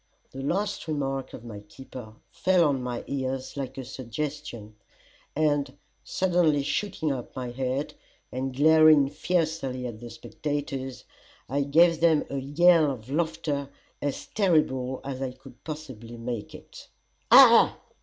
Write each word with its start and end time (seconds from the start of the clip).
The 0.31 0.41
last 0.41 0.87
remark 0.87 1.31
of 1.31 1.45
my 1.45 1.59
keeper 1.59 2.15
fell 2.31 2.63
on 2.67 2.81
my 2.81 3.03
ears 3.05 3.55
like 3.55 3.77
a 3.77 3.85
suggestion, 3.85 4.75
and 5.35 5.77
suddenly 6.03 6.63
shooting 6.63 7.11
up 7.11 7.35
my 7.35 7.51
head, 7.51 7.93
and 8.31 8.51
glaring 8.55 9.09
fiercely 9.09 9.85
at 9.85 9.99
the 9.99 10.09
spectators, 10.09 11.03
I 11.47 11.61
gave 11.61 12.01
them 12.01 12.23
a 12.31 12.37
yell 12.39 12.89
of 12.89 13.11
laughter 13.11 13.69
as 14.01 14.25
terrible 14.25 15.01
as 15.03 15.21
I 15.21 15.33
could 15.33 15.63
possibly 15.63 16.17
make 16.17 16.55
it. 16.55 16.89
"Ah!" 17.29 17.77